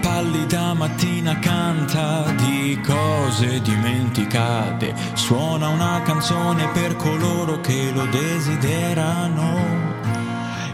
pallida 0.00 0.74
mattina 0.74 1.38
canta 1.38 2.24
di 2.32 2.80
cose 2.84 3.60
dimenticate, 3.60 4.94
suona 5.14 5.68
una 5.68 6.02
canzone 6.02 6.68
per 6.72 6.96
coloro 6.96 7.60
che 7.60 7.90
lo 7.92 8.04
desiderano. 8.06 9.92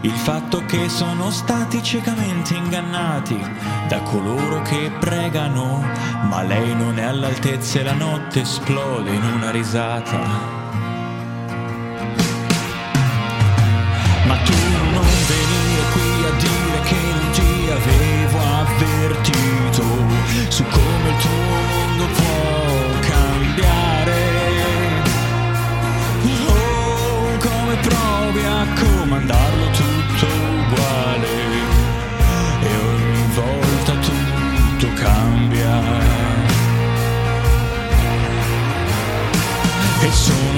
Il 0.01 0.11
fatto 0.11 0.65
che 0.65 0.89
sono 0.89 1.29
stati 1.29 1.83
ciecamente 1.83 2.55
ingannati 2.55 3.39
da 3.87 4.01
coloro 4.01 4.61
che 4.63 4.91
pregano, 4.99 5.85
ma 6.23 6.41
lei 6.41 6.75
non 6.75 6.97
è 6.97 7.03
all'altezza 7.03 7.79
e 7.79 7.83
la 7.83 7.93
notte 7.93 8.41
esplode 8.41 9.13
in 9.13 9.23
una 9.23 9.51
risata. 9.51 10.60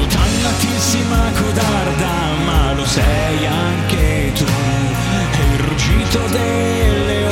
Sono 0.03 0.07
dannatissima 0.07 1.31
codarda, 1.31 2.33
ma 2.45 2.73
lo 2.73 2.85
sei 2.85 3.45
anche 3.45 4.33
tu. 4.35 4.43
E 4.43 5.53
il 5.53 5.59
ruggito 5.59 6.19
del 6.27 7.22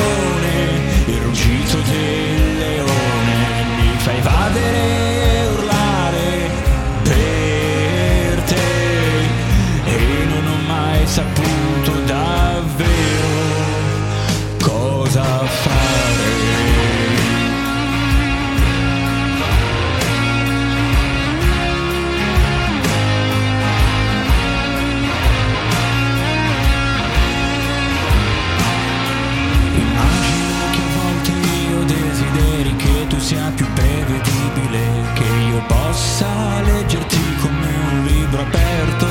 possa 35.91 36.61
leggerti 36.61 37.19
come 37.41 37.67
un 37.91 38.05
libro 38.05 38.41
aperto. 38.41 39.07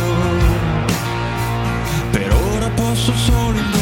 Per 2.10 2.32
ora 2.32 2.70
posso 2.70 3.12
solo 3.14 3.58
indovinare 3.58 3.79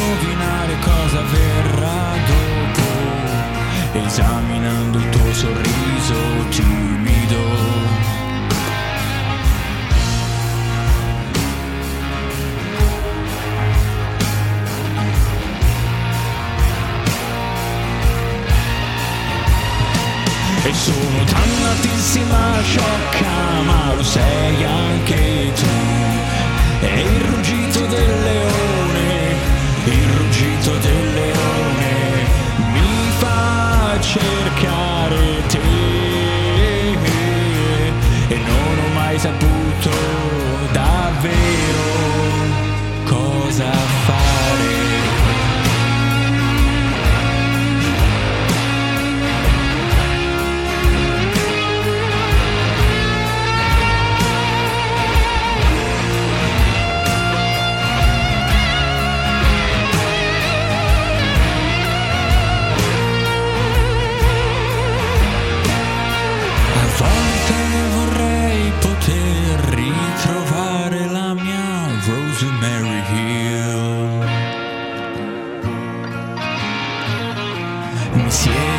sono 20.79 21.23
dannatissima 21.25 22.61
sciocca, 22.63 23.61
ma 23.65 23.93
lo 23.93 24.03
sei 24.03 24.63
anche 24.63 25.51
tu. 25.53 25.67
E 26.81 27.01
il 27.01 27.19
ruggito 27.19 27.85
del 27.85 28.21
leone, 28.23 29.35
il 29.83 30.07
ruggito 30.17 30.71
del 30.77 31.13
leone, 31.13 31.93
mi 32.71 33.11
fa 33.17 33.99
cercare 33.99 35.43
te. 35.47 35.59
E 38.29 38.37
non 38.37 38.79
ho 38.79 38.93
mai 38.93 39.19
saputo 39.19 39.91
davvero 40.71 41.87
cosa 43.03 43.69
fare. 44.05 44.28
of 71.99 72.07
Rosemary 72.07 73.01
Hill. 73.11 74.19
Monsieur. 78.23 78.78